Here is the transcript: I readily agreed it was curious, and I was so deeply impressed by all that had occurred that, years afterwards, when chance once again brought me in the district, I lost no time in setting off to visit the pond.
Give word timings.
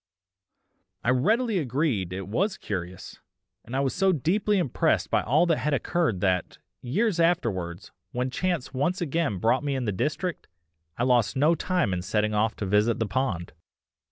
I 1.03 1.09
readily 1.11 1.59
agreed 1.59 2.11
it 2.11 2.27
was 2.27 2.57
curious, 2.57 3.19
and 3.63 3.75
I 3.75 3.81
was 3.81 3.93
so 3.93 4.11
deeply 4.11 4.57
impressed 4.57 5.11
by 5.11 5.21
all 5.21 5.45
that 5.45 5.59
had 5.59 5.75
occurred 5.75 6.21
that, 6.21 6.57
years 6.81 7.19
afterwards, 7.19 7.91
when 8.11 8.31
chance 8.31 8.73
once 8.73 8.99
again 8.99 9.37
brought 9.37 9.63
me 9.63 9.75
in 9.75 9.85
the 9.85 9.91
district, 9.91 10.47
I 10.97 11.03
lost 11.03 11.35
no 11.35 11.53
time 11.53 11.93
in 11.93 12.01
setting 12.01 12.33
off 12.33 12.55
to 12.55 12.65
visit 12.65 12.97
the 12.97 13.05
pond. 13.05 13.53